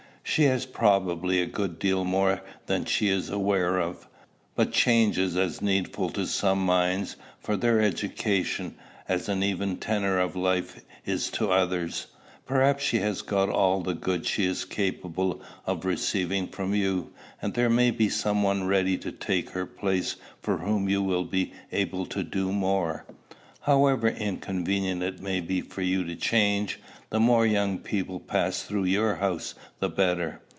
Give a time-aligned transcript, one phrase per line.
[0.23, 4.07] "She has probably a good deal more than she is aware of.
[4.55, 8.75] But change is as needful to some minds, for their education,
[9.09, 12.07] as an even tenor of life is to others.
[12.45, 17.11] Probably she has got all the good she is capable of receiving from you,
[17.41, 21.25] and there may be some one ready to take her place for whom you will
[21.25, 23.05] be able to do more.
[23.65, 26.79] However inconvenient it may be for you to change,
[27.11, 30.41] the more young people pass through your house the better."